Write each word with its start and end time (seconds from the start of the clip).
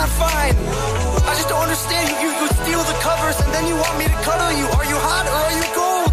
not 0.00 0.08
fine. 0.16 0.56
I 1.28 1.32
just 1.36 1.48
don't 1.52 1.60
understand 1.60 2.08
you. 2.24 2.28
You 2.40 2.46
steal 2.64 2.82
the 2.88 2.96
covers 3.04 3.36
and 3.44 3.50
then 3.52 3.64
you 3.68 3.76
want 3.76 3.94
me 4.00 4.06
to 4.08 4.18
cuddle 4.24 4.52
you. 4.56 4.66
Are 4.78 4.86
you 4.88 4.96
hot 4.96 5.24
or 5.28 5.40
are 5.44 5.56
you 5.60 5.66
cold? 5.76 6.10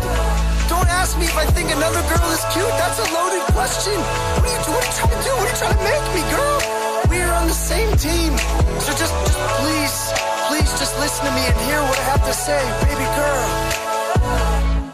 Don't 0.68 0.90
ask 0.92 1.16
me 1.16 1.26
if 1.32 1.38
I 1.40 1.48
think 1.56 1.72
another 1.72 2.04
girl 2.12 2.28
is 2.36 2.44
cute. 2.52 2.74
That's 2.82 3.00
a 3.00 3.08
loaded 3.16 3.46
question. 3.56 3.96
What 3.96 4.44
are 4.44 4.52
you, 4.52 4.60
what 4.76 4.84
are 4.84 4.88
you 4.88 4.96
trying 5.00 5.16
to 5.16 5.22
do? 5.24 5.32
What 5.40 5.48
are 5.48 5.52
you 5.56 5.60
trying 5.64 5.78
to 5.80 5.84
make 5.88 6.06
me, 6.16 6.24
girl? 6.36 6.60
We're 7.08 7.34
on 7.40 7.48
the 7.48 7.60
same 7.72 7.92
team. 7.96 8.32
So 8.84 8.90
just, 9.02 9.14
just 9.32 9.40
please, 9.64 9.96
please 10.52 10.72
just 10.84 10.94
listen 11.00 11.22
to 11.24 11.32
me 11.32 11.44
and 11.48 11.58
hear 11.72 11.80
what 11.88 11.98
I 12.04 12.06
have 12.12 12.24
to 12.28 12.36
say, 12.36 12.62
baby 12.92 13.08
girl. 13.16 13.88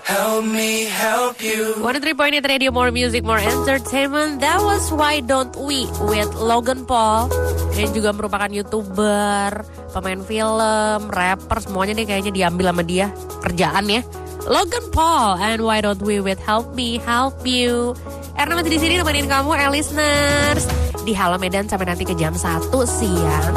Help 0.06 0.46
me 0.46 0.86
help 0.86 1.42
you. 1.42 1.74
103.8 1.82 2.46
Radio 2.46 2.70
More 2.70 2.92
Music 2.92 3.24
More 3.24 3.40
Entertainment 3.40 4.42
That 4.42 4.62
was 4.62 4.92
Why 4.92 5.22
Don't 5.22 5.56
We 5.56 5.88
with 6.06 6.30
Logan 6.36 6.86
Paul 6.86 7.34
Yang 7.74 7.92
juga 8.02 8.10
merupakan 8.14 8.50
youtuber 8.54 9.66
Pemain 9.90 10.22
film, 10.22 11.00
rapper 11.10 11.58
Semuanya 11.62 11.94
deh 11.98 12.06
kayaknya 12.06 12.34
diambil 12.34 12.70
sama 12.70 12.84
dia. 12.86 13.10
Kerjaan 13.42 13.86
ya. 13.90 14.02
Logan 14.44 14.86
Paul 14.92 15.40
and 15.40 15.64
Why 15.64 15.80
Don't 15.80 16.04
We 16.04 16.20
with 16.20 16.42
Help 16.44 16.76
Me 16.76 17.00
Help 17.00 17.48
You. 17.48 17.96
Erna 18.36 18.60
masih 18.60 18.76
di 18.76 18.80
sini 18.82 18.94
nemenin 19.00 19.30
kamu 19.32 19.56
eh, 19.56 19.72
listeners 19.72 20.68
Di 21.08 21.16
Halo 21.16 21.40
Medan 21.40 21.72
sampai 21.72 21.88
nanti 21.88 22.04
ke 22.04 22.12
jam 22.18 22.36
1 22.36 22.68
siang. 22.84 23.56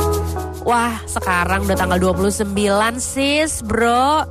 Wah 0.62 0.98
sekarang 1.06 1.66
udah 1.66 1.78
tanggal 1.78 1.98
29 1.98 2.55
sis 3.02 3.62
bro. 3.66 4.27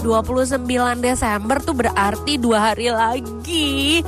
29 0.00 0.56
Desember 1.04 1.56
tuh 1.60 1.76
berarti 1.76 2.40
dua 2.40 2.72
hari 2.72 2.88
lagi. 2.88 4.00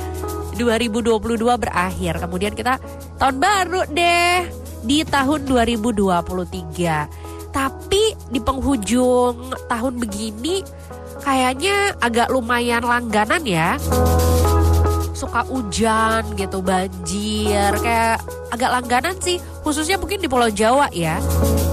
2022 0.57 1.41
berakhir. 1.57 2.13
Kemudian 2.21 2.53
kita 2.57 2.81
tahun 3.21 3.37
baru 3.37 3.81
deh 3.89 4.62
Di 4.83 5.07
tahun 5.07 5.47
2023 5.47 7.55
Tapi 7.55 8.03
di 8.29 8.39
penghujung 8.43 9.55
tahun 9.71 9.93
begini 9.97 10.61
Kayaknya 11.23 11.95
agak 12.03 12.27
lumayan 12.35 12.83
langganan 12.83 13.41
ya 13.47 13.79
Suka 15.15 15.47
hujan 15.47 16.35
gitu, 16.35 16.59
banjir 16.59 17.71
Kayak 17.79 18.19
agak 18.51 18.69
langganan 18.69 19.15
sih 19.23 19.39
Khususnya 19.63 19.95
mungkin 19.95 20.19
di 20.19 20.27
Pulau 20.27 20.51
Jawa 20.51 20.91
ya 20.91 21.23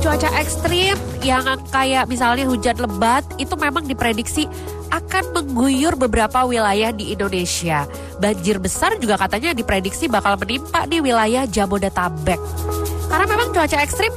Cuaca 0.01 0.33
ekstrim 0.41 0.97
yang 1.21 1.45
kayak 1.69 2.09
misalnya 2.09 2.49
hujan 2.49 2.81
lebat 2.81 3.21
itu 3.37 3.53
memang 3.53 3.85
diprediksi 3.85 4.49
akan 4.91 5.37
mengguyur 5.37 5.95
beberapa 5.95 6.43
wilayah 6.49 6.91
di 6.91 7.15
Indonesia. 7.15 7.85
Banjir 8.17 8.59
besar 8.59 8.97
juga 8.97 9.21
katanya 9.21 9.53
diprediksi 9.53 10.11
bakal 10.11 10.41
menimpa 10.41 10.89
di 10.89 11.05
wilayah 11.05 11.45
Jabodetabek. 11.45 12.41
Karena 13.11 13.27
memang 13.27 13.51
cuaca 13.51 13.77
ekstrim 13.83 14.15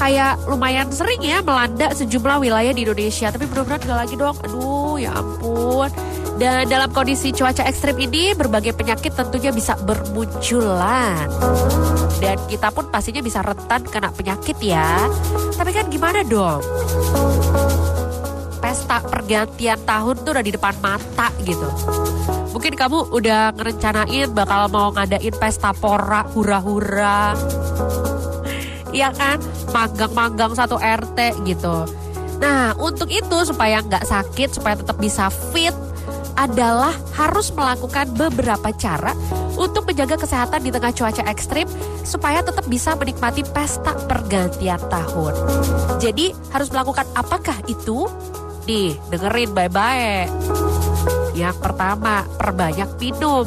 kayak 0.00 0.40
lumayan 0.50 0.88
sering 0.90 1.20
ya 1.22 1.44
melanda 1.44 1.92
sejumlah 1.92 2.40
wilayah 2.40 2.72
di 2.72 2.82
Indonesia. 2.88 3.28
Tapi 3.28 3.44
mudah-mudahan 3.46 3.84
gak 3.84 3.98
lagi 4.08 4.14
dong. 4.16 4.36
Aduh 4.40 4.96
ya 4.96 5.12
ampun. 5.12 5.92
Dan 6.40 6.66
dalam 6.66 6.90
kondisi 6.90 7.30
cuaca 7.30 7.62
ekstrim 7.68 7.94
ini 8.02 8.32
berbagai 8.34 8.74
penyakit 8.74 9.14
tentunya 9.14 9.52
bisa 9.54 9.76
bermunculan. 9.78 11.28
Dan 12.18 12.40
kita 12.50 12.72
pun 12.72 12.88
pastinya 12.90 13.22
bisa 13.22 13.44
rentan 13.44 13.84
kena 13.86 14.10
penyakit 14.10 14.56
ya. 14.58 15.06
Tapi 15.54 15.70
kan 15.70 15.86
gimana 15.92 16.24
dong? 16.26 16.64
Pesta 18.72 19.04
pergantian 19.04 19.76
tahun 19.84 20.24
tuh 20.24 20.32
udah 20.32 20.40
di 20.40 20.56
depan 20.56 20.72
mata 20.80 21.28
gitu. 21.44 21.68
Mungkin 22.56 22.72
kamu 22.72 23.12
udah 23.12 23.52
ngerencanain 23.52 24.32
bakal 24.32 24.72
mau 24.72 24.88
ngadain 24.96 25.36
pesta 25.36 25.76
pora 25.76 26.24
hura-hura. 26.32 27.36
Iya 28.88 29.12
kan? 29.12 29.44
Manggang-manggang 29.76 30.56
satu 30.56 30.80
RT 30.80 31.44
gitu. 31.44 31.84
Nah, 32.40 32.72
untuk 32.80 33.12
itu 33.12 33.44
supaya 33.44 33.84
nggak 33.84 34.08
sakit, 34.08 34.56
supaya 34.56 34.80
tetap 34.80 34.96
bisa 34.96 35.28
fit, 35.28 35.76
adalah 36.40 36.96
harus 37.12 37.52
melakukan 37.52 38.08
beberapa 38.16 38.72
cara 38.72 39.12
untuk 39.60 39.84
menjaga 39.84 40.16
kesehatan 40.16 40.64
di 40.64 40.72
tengah 40.72 40.96
cuaca 40.96 41.28
ekstrim 41.28 41.68
supaya 42.08 42.40
tetap 42.40 42.64
bisa 42.72 42.96
menikmati 42.96 43.44
pesta 43.52 43.92
pergantian 44.08 44.80
tahun. 44.88 45.36
Jadi 46.00 46.32
harus 46.56 46.72
melakukan 46.72 47.04
apakah 47.12 47.60
itu? 47.68 48.08
Nih, 48.62 48.94
dengerin 49.10 49.50
bye-bye. 49.50 50.30
Yang 51.34 51.56
pertama, 51.58 52.22
perbanyak 52.38 52.90
minum. 53.02 53.42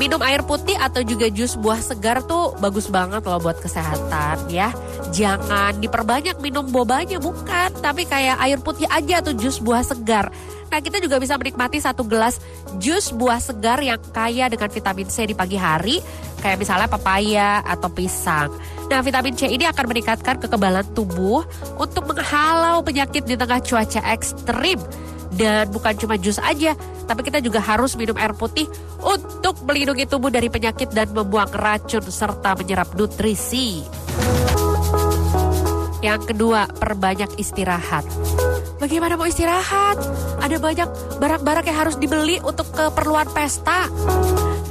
Minum 0.00 0.20
air 0.24 0.40
putih 0.40 0.80
atau 0.80 1.04
juga 1.04 1.28
jus 1.28 1.60
buah 1.60 1.80
segar 1.84 2.24
tuh 2.24 2.56
bagus 2.56 2.88
banget 2.88 3.20
loh 3.20 3.36
buat 3.36 3.60
kesehatan 3.60 4.48
ya. 4.48 4.72
Jangan 5.12 5.76
diperbanyak 5.76 6.40
minum 6.40 6.64
bobanya 6.72 7.20
bukan, 7.20 7.68
tapi 7.84 8.08
kayak 8.08 8.40
air 8.40 8.56
putih 8.64 8.88
aja 8.88 9.20
tuh 9.20 9.36
jus 9.36 9.60
buah 9.60 9.84
segar. 9.84 10.32
Nah 10.70 10.78
kita 10.78 11.02
juga 11.02 11.18
bisa 11.18 11.34
menikmati 11.34 11.82
satu 11.82 12.06
gelas 12.06 12.38
jus 12.78 13.10
buah 13.10 13.42
segar 13.42 13.82
yang 13.82 13.98
kaya 14.14 14.46
dengan 14.46 14.70
vitamin 14.70 15.10
C 15.10 15.26
di 15.26 15.34
pagi 15.34 15.58
hari, 15.58 15.98
kayak 16.38 16.62
misalnya 16.62 16.86
papaya 16.86 17.60
atau 17.66 17.90
pisang. 17.90 18.54
Nah 18.86 19.02
vitamin 19.02 19.34
C 19.34 19.50
ini 19.50 19.66
akan 19.66 19.90
meningkatkan 19.90 20.38
kekebalan 20.38 20.86
tubuh 20.94 21.42
untuk 21.74 22.06
menghalau 22.06 22.80
penyakit 22.86 23.26
di 23.26 23.34
tengah 23.34 23.58
cuaca 23.58 24.00
ekstrim. 24.14 24.78
Dan 25.30 25.70
bukan 25.70 25.94
cuma 25.94 26.18
jus 26.18 26.42
aja, 26.42 26.74
tapi 27.06 27.22
kita 27.22 27.38
juga 27.38 27.62
harus 27.62 27.94
minum 27.94 28.18
air 28.18 28.34
putih 28.34 28.66
untuk 28.98 29.62
melindungi 29.62 30.02
tubuh 30.10 30.26
dari 30.26 30.50
penyakit 30.50 30.90
dan 30.90 31.06
membuang 31.14 31.54
racun 31.54 32.02
serta 32.02 32.58
menyerap 32.58 32.90
nutrisi. 32.98 33.86
Yang 36.02 36.34
kedua, 36.34 36.66
perbanyak 36.66 37.38
istirahat. 37.38 38.02
Bagaimana 38.80 39.12
mau 39.20 39.28
istirahat? 39.28 40.00
Ada 40.40 40.56
banyak 40.56 41.20
barang-barang 41.20 41.68
yang 41.68 41.78
harus 41.84 42.00
dibeli 42.00 42.40
untuk 42.40 42.72
keperluan 42.72 43.28
pesta. 43.28 43.92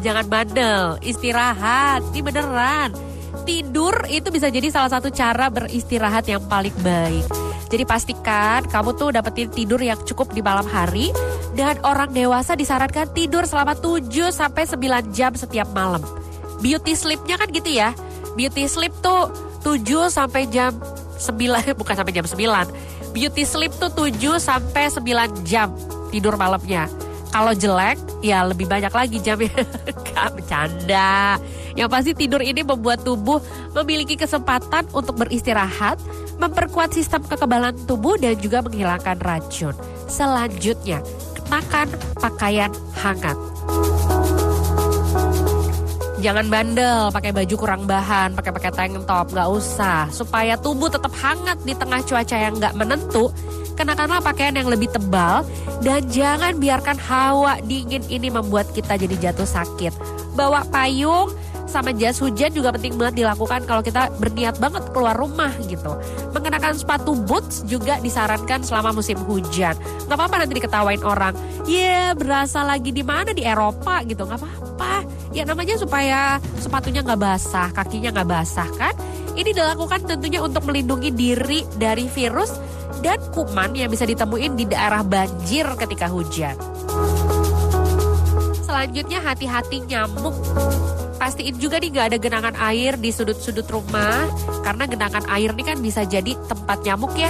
Jangan 0.02 0.26
bandel, 0.26 0.98
istirahat. 1.06 2.02
Ini 2.10 2.26
beneran. 2.26 2.90
Tidur 3.46 4.10
itu 4.10 4.34
bisa 4.34 4.50
jadi 4.50 4.74
salah 4.74 4.90
satu 4.98 5.14
cara 5.14 5.54
beristirahat 5.54 6.26
yang 6.26 6.42
paling 6.50 6.74
baik. 6.82 7.30
Jadi 7.70 7.86
pastikan 7.86 8.66
kamu 8.66 8.98
tuh 8.98 9.14
dapetin 9.14 9.54
tidur 9.54 9.78
yang 9.78 10.02
cukup 10.02 10.34
di 10.34 10.42
malam 10.42 10.66
hari 10.66 11.14
dan 11.54 11.78
orang 11.86 12.10
dewasa 12.10 12.58
disarankan 12.58 13.14
tidur 13.14 13.46
selama 13.46 13.78
7 13.78 14.10
sampai 14.34 14.66
9 14.66 15.14
jam 15.14 15.38
setiap 15.38 15.70
malam. 15.70 16.02
Beauty 16.66 16.98
sleepnya 16.98 17.38
kan 17.38 17.54
gitu 17.54 17.70
ya. 17.70 17.94
Beauty 18.34 18.66
sleep 18.66 18.90
tuh 19.06 19.30
7 19.62 19.86
sampai 20.10 20.50
jam 20.50 20.74
9 21.22 21.78
bukan 21.80 21.94
sampai 21.94 22.14
jam 22.18 22.26
9. 22.26 22.99
Beauty 23.12 23.44
sleep 23.44 23.74
tuh 23.82 23.90
7 23.92 24.38
sampai 24.38 24.88
9 24.92 25.46
jam 25.48 25.74
tidur 26.10 26.36
malamnya. 26.36 26.90
Kalau 27.30 27.54
jelek 27.54 28.02
ya 28.26 28.42
lebih 28.42 28.66
banyak 28.66 28.90
lagi 28.90 29.18
jamnya. 29.22 29.54
Gak 30.10 30.34
bercanda. 30.34 31.38
Yang 31.78 31.90
pasti 31.94 32.12
tidur 32.18 32.42
ini 32.42 32.66
membuat 32.66 33.06
tubuh 33.06 33.38
memiliki 33.78 34.18
kesempatan 34.18 34.90
untuk 34.92 35.16
beristirahat, 35.22 36.02
memperkuat 36.42 36.92
sistem 36.92 37.22
kekebalan 37.22 37.78
tubuh 37.86 38.18
dan 38.18 38.36
juga 38.42 38.66
menghilangkan 38.66 39.22
racun. 39.22 39.78
Selanjutnya, 40.10 41.06
kenakan 41.38 41.88
pakaian 42.18 42.74
hangat. 42.98 43.38
Jangan 46.20 46.52
bandel, 46.52 47.16
pakai 47.16 47.32
baju 47.32 47.56
kurang 47.56 47.88
bahan, 47.88 48.36
pakai 48.36 48.52
pakai 48.52 48.72
tank 48.76 49.08
top, 49.08 49.32
nggak 49.32 49.50
usah. 49.56 50.12
Supaya 50.12 50.60
tubuh 50.60 50.92
tetap 50.92 51.16
hangat 51.16 51.64
di 51.64 51.72
tengah 51.72 52.04
cuaca 52.04 52.36
yang 52.36 52.60
nggak 52.60 52.76
menentu, 52.76 53.32
kenakanlah 53.80 54.20
pakaian 54.20 54.52
yang 54.52 54.68
lebih 54.68 54.92
tebal 54.92 55.48
dan 55.80 56.04
jangan 56.12 56.60
biarkan 56.60 57.00
hawa 57.00 57.64
dingin 57.64 58.04
ini 58.12 58.28
membuat 58.28 58.68
kita 58.76 59.00
jadi 59.00 59.32
jatuh 59.32 59.48
sakit. 59.48 59.96
Bawa 60.36 60.68
payung, 60.68 61.32
sama 61.70 61.96
jas 61.96 62.20
hujan 62.20 62.52
juga 62.52 62.76
penting 62.76 63.00
banget 63.00 63.24
dilakukan 63.24 63.64
kalau 63.64 63.80
kita 63.80 64.12
berniat 64.20 64.60
banget 64.60 64.84
keluar 64.92 65.16
rumah 65.16 65.56
gitu. 65.72 65.96
Mengenakan 66.36 66.76
sepatu 66.76 67.16
boots 67.16 67.64
juga 67.64 67.96
disarankan 68.04 68.60
selama 68.66 68.92
musim 68.92 69.16
hujan. 69.24 69.78
Gak 70.10 70.18
apa-apa 70.18 70.44
nanti 70.44 70.58
diketawain 70.58 71.00
orang. 71.06 71.32
Ya 71.64 71.80
yeah, 71.80 72.08
berasa 72.12 72.66
lagi 72.66 72.90
di 72.90 73.06
mana 73.06 73.32
di 73.32 73.46
Eropa 73.46 74.02
gitu. 74.04 74.26
Gak 74.28 74.42
apa-apa. 74.42 75.06
Ya 75.30 75.46
namanya 75.46 75.78
supaya 75.78 76.42
sepatunya 76.58 77.06
nggak 77.06 77.22
basah, 77.22 77.70
kakinya 77.70 78.10
nggak 78.10 78.30
basah 78.30 78.70
kan. 78.78 78.94
Ini 79.38 79.54
dilakukan 79.54 80.04
tentunya 80.10 80.42
untuk 80.42 80.66
melindungi 80.66 81.14
diri 81.14 81.64
dari 81.78 82.10
virus 82.10 82.58
dan 83.06 83.22
kuman 83.32 83.78
yang 83.78 83.88
bisa 83.94 84.04
ditemuin 84.04 84.58
di 84.58 84.66
daerah 84.68 85.06
banjir 85.06 85.70
ketika 85.78 86.10
hujan. 86.10 86.58
Selanjutnya 88.66 89.20
hati-hati 89.22 89.86
nyamuk 89.86 90.36
pastiin 91.20 91.60
juga 91.60 91.84
nih 91.84 91.92
gak 91.92 92.06
ada 92.16 92.18
genangan 92.18 92.56
air 92.64 92.96
di 92.96 93.12
sudut-sudut 93.12 93.68
rumah 93.68 94.24
karena 94.64 94.88
genangan 94.88 95.28
air 95.28 95.52
ini 95.52 95.64
kan 95.68 95.78
bisa 95.84 96.08
jadi 96.08 96.34
tempat 96.48 96.80
nyamuk 96.88 97.12
ya. 97.20 97.30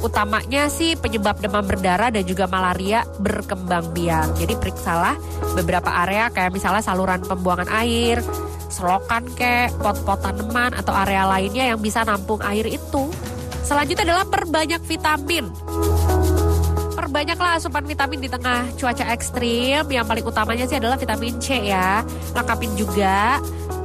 Utamanya 0.00 0.72
sih 0.72 0.96
penyebab 0.96 1.44
demam 1.44 1.60
berdarah 1.60 2.08
dan 2.08 2.24
juga 2.24 2.48
malaria 2.48 3.04
berkembang 3.20 3.92
biak. 3.92 4.40
Jadi 4.40 4.56
periksalah 4.56 5.20
beberapa 5.52 5.92
area 5.92 6.32
kayak 6.32 6.56
misalnya 6.56 6.80
saluran 6.80 7.20
pembuangan 7.20 7.68
air, 7.68 8.24
selokan 8.72 9.28
kek, 9.36 9.76
pot-pot 9.76 10.24
tanaman 10.24 10.72
atau 10.72 10.96
area 11.04 11.28
lainnya 11.28 11.76
yang 11.76 11.80
bisa 11.80 12.00
nampung 12.00 12.40
air 12.40 12.64
itu. 12.64 13.12
Selanjutnya 13.60 14.08
adalah 14.08 14.24
perbanyak 14.24 14.80
vitamin. 14.88 15.52
Perbanyaklah 16.96 17.60
asupan 17.60 17.84
vitamin 17.84 18.24
di 18.24 18.28
tengah 18.32 18.72
cuaca 18.80 19.04
ekstrim. 19.12 19.84
Yang 19.90 20.06
paling 20.08 20.24
utamanya 20.24 20.64
sih 20.64 20.80
adalah 20.80 20.96
vitamin 20.96 21.36
C 21.42 21.68
ya. 21.68 22.00
Lengkapin 22.32 22.72
juga 22.72 23.36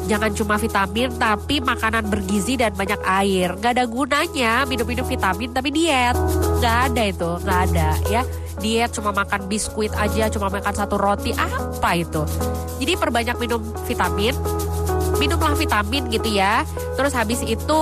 jangan 0.06 0.32
cuma 0.34 0.56
vitamin 0.56 1.10
tapi 1.18 1.60
makanan 1.62 2.06
bergizi 2.08 2.56
dan 2.56 2.72
banyak 2.74 3.02
air. 3.06 3.54
Gak 3.60 3.78
ada 3.78 3.86
gunanya 3.90 4.64
minum-minum 4.70 5.06
vitamin 5.06 5.52
tapi 5.52 5.74
diet. 5.74 6.16
Gak 6.62 6.94
ada 6.94 7.04
itu, 7.10 7.30
gak 7.44 7.60
ada 7.72 7.90
ya. 8.10 8.22
Diet 8.62 8.96
cuma 8.96 9.12
makan 9.12 9.52
biskuit 9.52 9.92
aja, 9.94 10.32
cuma 10.32 10.48
makan 10.48 10.74
satu 10.74 10.96
roti, 10.96 11.36
apa 11.36 11.92
itu? 12.00 12.24
Jadi 12.80 12.94
perbanyak 12.96 13.36
minum 13.38 13.60
vitamin, 13.84 14.32
minumlah 15.20 15.54
vitamin 15.60 16.08
gitu 16.08 16.30
ya. 16.40 16.64
Terus 16.96 17.12
habis 17.12 17.44
itu 17.44 17.80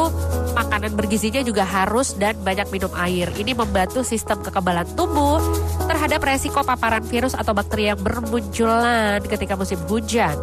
makanan 0.54 0.98
bergizinya 0.98 1.42
juga 1.46 1.66
harus 1.66 2.18
dan 2.18 2.38
banyak 2.42 2.70
minum 2.74 2.90
air. 2.98 3.30
Ini 3.34 3.54
membantu 3.54 4.02
sistem 4.02 4.42
kekebalan 4.42 4.90
tubuh 4.98 5.38
terhadap 5.86 6.22
resiko 6.26 6.66
paparan 6.66 7.06
virus 7.06 7.38
atau 7.38 7.54
bakteri 7.54 7.94
yang 7.94 8.00
bermunculan 8.02 9.22
ketika 9.26 9.54
musim 9.54 9.78
hujan. 9.86 10.34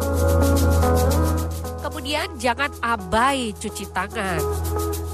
Jangan 2.41 2.73
abai 2.81 3.53
cuci 3.53 3.85
tangan. 3.93 4.41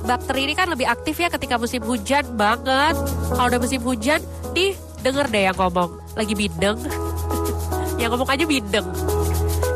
Bakteri 0.07 0.47
ini 0.47 0.55
kan 0.55 0.71
lebih 0.71 0.87
aktif 0.87 1.19
ya 1.19 1.27
ketika 1.27 1.59
musim 1.59 1.83
hujan 1.83 2.23
banget. 2.39 2.95
Kalau 3.35 3.51
udah 3.51 3.59
musim 3.59 3.83
hujan, 3.83 4.23
nih 4.55 4.73
denger 5.03 5.27
deh 5.27 5.43
yang 5.51 5.57
ngomong. 5.59 5.99
Lagi 6.15 6.33
bindeng. 6.33 6.79
yang 8.01 8.15
ngomong 8.15 8.31
aja 8.31 8.47
bindeng. 8.47 8.87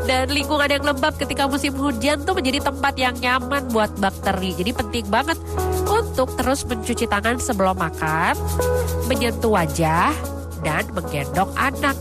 Dan 0.08 0.34
lingkungan 0.34 0.66
yang 0.66 0.82
lembab 0.82 1.14
ketika 1.20 1.46
musim 1.46 1.76
hujan 1.76 2.26
tuh 2.26 2.34
menjadi 2.34 2.58
tempat 2.64 2.96
yang 2.96 3.14
nyaman 3.20 3.70
buat 3.70 3.92
bakteri. 4.00 4.56
Jadi 4.56 4.72
penting 4.74 5.06
banget 5.06 5.38
untuk 5.86 6.32
terus 6.34 6.66
mencuci 6.66 7.06
tangan 7.06 7.38
sebelum 7.38 7.78
makan, 7.78 8.34
menyentuh 9.06 9.52
wajah, 9.52 10.10
dan 10.66 10.88
menggendong 10.90 11.52
anak. 11.54 11.94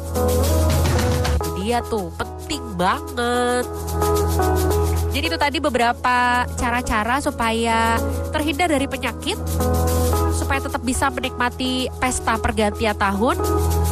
Dia 1.60 1.84
tuh 1.86 2.10
penting 2.18 2.64
banget. 2.74 3.70
Jadi 5.12 5.26
itu 5.28 5.38
tadi 5.38 5.58
beberapa 5.60 6.48
cara-cara 6.56 7.20
supaya 7.20 8.00
terhindar 8.32 8.72
dari 8.72 8.88
penyakit, 8.88 9.36
supaya 10.32 10.64
tetap 10.64 10.80
bisa 10.88 11.12
menikmati 11.12 11.92
pesta 12.00 12.40
pergantian 12.40 12.96
tahun. 12.96 13.36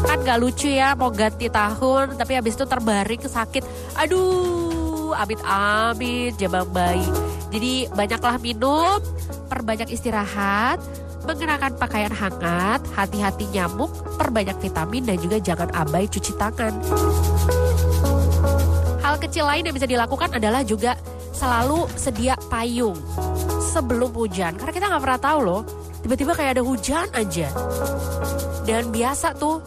Kan 0.08 0.24
gak 0.24 0.40
lucu 0.40 0.72
ya 0.72 0.96
mau 0.96 1.12
ganti 1.12 1.52
tahun, 1.52 2.16
tapi 2.16 2.40
habis 2.40 2.56
itu 2.56 2.64
terbaring 2.64 3.20
sakit. 3.20 3.68
Aduh, 4.00 5.12
amit-amit, 5.12 6.40
jabang 6.40 6.72
bayi. 6.72 7.04
Jadi 7.52 7.92
banyaklah 7.92 8.40
minum, 8.40 9.04
perbanyak 9.52 9.92
istirahat, 9.92 10.80
mengenakan 11.28 11.76
pakaian 11.76 12.16
hangat, 12.16 12.80
hati-hati 12.96 13.44
nyamuk, 13.52 13.92
perbanyak 14.16 14.56
vitamin 14.64 15.04
dan 15.04 15.20
juga 15.20 15.38
jangan 15.44 15.68
abai 15.76 16.08
cuci 16.08 16.32
tangan. 16.40 16.74
Hal 19.04 19.18
kecil 19.18 19.50
lain 19.50 19.66
yang 19.66 19.76
bisa 19.76 19.90
dilakukan 19.90 20.30
adalah 20.38 20.62
juga 20.62 20.94
selalu 21.40 21.88
sedia 21.96 22.36
payung 22.52 23.00
sebelum 23.72 24.12
hujan. 24.12 24.60
Karena 24.60 24.74
kita 24.76 24.86
nggak 24.92 25.04
pernah 25.08 25.22
tahu 25.24 25.40
loh, 25.40 25.62
tiba-tiba 26.04 26.36
kayak 26.36 26.60
ada 26.60 26.64
hujan 26.68 27.08
aja. 27.16 27.48
Dan 28.68 28.92
biasa 28.92 29.40
tuh, 29.40 29.64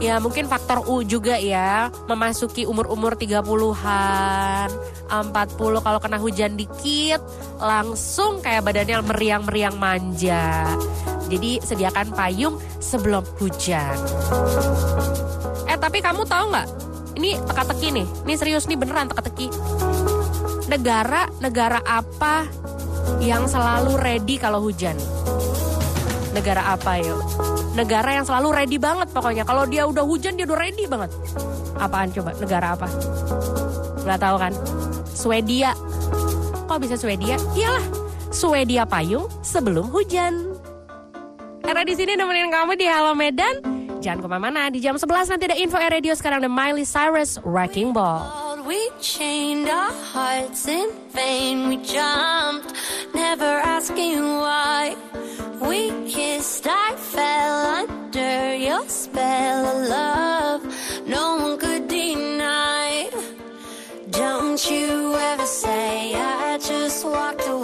ya 0.00 0.16
mungkin 0.18 0.48
faktor 0.48 0.88
U 0.88 1.04
juga 1.04 1.36
ya, 1.36 1.92
memasuki 2.08 2.64
umur-umur 2.64 3.14
30-an, 3.20 4.68
40 5.12 5.84
kalau 5.84 6.00
kena 6.00 6.16
hujan 6.16 6.56
dikit, 6.56 7.20
langsung 7.60 8.40
kayak 8.40 8.64
badannya 8.64 9.04
meriang-meriang 9.04 9.76
manja. 9.76 10.64
Jadi 11.28 11.60
sediakan 11.60 12.16
payung 12.16 12.56
sebelum 12.80 13.22
hujan. 13.36 13.94
Eh 15.68 15.76
tapi 15.76 16.00
kamu 16.00 16.24
tahu 16.24 16.44
nggak 16.50 16.68
ini 17.20 17.36
teka-teki 17.44 17.88
nih. 18.00 18.06
Ini 18.26 18.34
serius 18.40 18.64
nih 18.66 18.80
beneran 18.80 19.06
teka-teki. 19.12 19.48
Negara 20.72 21.28
negara 21.44 21.84
apa 21.84 22.48
yang 23.20 23.44
selalu 23.44 23.92
ready 24.00 24.40
kalau 24.40 24.64
hujan? 24.64 24.96
Negara 26.32 26.64
apa 26.72 26.96
yuk? 26.96 27.20
Negara 27.76 28.16
yang 28.16 28.24
selalu 28.24 28.56
ready 28.56 28.80
banget 28.80 29.12
pokoknya. 29.12 29.44
Kalau 29.44 29.68
dia 29.68 29.84
udah 29.84 30.00
hujan 30.00 30.32
dia 30.32 30.48
udah 30.48 30.56
ready 30.56 30.88
banget. 30.88 31.12
Apaan 31.76 32.08
coba? 32.16 32.32
Negara 32.40 32.72
apa? 32.72 32.88
Gak 34.00 34.16
tahu 34.16 34.36
kan? 34.40 34.52
Swedia. 35.12 35.76
Kok 36.64 36.80
bisa 36.80 36.96
Swedia? 36.96 37.36
Iyalah, 37.52 37.84
Swedia 38.32 38.88
payung 38.88 39.28
sebelum 39.44 39.92
hujan. 39.92 40.56
Karena 41.60 41.84
di 41.84 41.92
sini 41.92 42.16
nemenin 42.16 42.48
kamu 42.48 42.80
di 42.80 42.88
Halo 42.88 43.12
Medan. 43.12 43.60
Jangan 44.00 44.24
ke 44.24 44.26
mana-mana, 44.26 44.72
di 44.72 44.80
jam 44.80 44.96
11 44.96 45.36
nanti 45.36 45.52
ada 45.52 45.56
info 45.60 45.76
Air 45.76 46.00
Radio 46.00 46.16
sekarang 46.16 46.40
ada 46.40 46.48
Miley 46.48 46.88
Cyrus 46.88 47.36
Wrecking 47.44 47.92
Ball. 47.92 48.41
We 48.72 48.88
chained 49.02 49.68
our 49.68 49.92
hearts 49.92 50.66
in 50.66 50.88
vain. 51.10 51.68
We 51.68 51.76
jumped, 51.76 52.72
never 53.14 53.52
asking 53.76 54.20
why. 54.44 54.96
We 55.60 55.90
kissed, 56.10 56.66
I 56.66 56.96
fell 56.96 57.56
under 57.80 58.54
your 58.54 58.88
spell 58.88 59.66
of 59.72 59.88
love. 59.88 60.60
No 61.06 61.36
one 61.36 61.58
could 61.58 61.86
deny. 61.86 63.10
Don't 64.08 64.62
you 64.70 65.16
ever 65.16 65.44
say 65.44 66.14
I 66.14 66.56
just 66.56 67.04
walked 67.04 67.46
away. 67.46 67.61